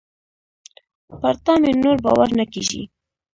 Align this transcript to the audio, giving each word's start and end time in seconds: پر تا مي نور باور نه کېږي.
پر 1.19 1.35
تا 1.45 1.53
مي 1.61 1.71
نور 1.83 1.97
باور 2.05 2.29
نه 2.39 2.45
کېږي. 2.53 2.83